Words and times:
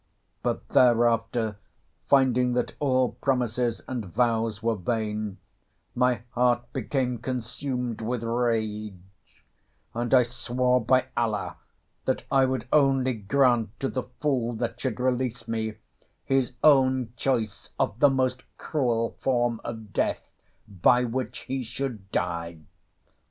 But 0.41 0.67
thereafter 0.69 1.57
finding 2.07 2.53
that 2.53 2.73
all 2.79 3.11
promises 3.21 3.83
and 3.87 4.03
vows 4.03 4.63
were 4.63 4.73
vain, 4.73 5.37
my 5.93 6.21
heart 6.31 6.73
became 6.73 7.19
consumed 7.19 8.01
with 8.01 8.23
rage, 8.23 9.45
and 9.93 10.11
I 10.11 10.23
swore 10.23 10.83
by 10.83 11.05
Allah 11.15 11.57
that 12.05 12.25
I 12.31 12.45
would 12.45 12.67
only 12.73 13.13
grant 13.13 13.79
to 13.79 13.89
the 13.89 14.01
fool 14.21 14.53
that 14.53 14.79
should 14.81 14.99
release 14.99 15.47
me 15.47 15.75
his 16.25 16.53
own 16.63 17.13
choice 17.15 17.69
of 17.77 17.99
the 17.99 18.09
most 18.09 18.41
cruel 18.57 19.17
form 19.21 19.61
of 19.63 19.93
death 19.93 20.31
by 20.67 21.03
which 21.03 21.41
he 21.41 21.61
should 21.61 22.11
die. 22.11 22.61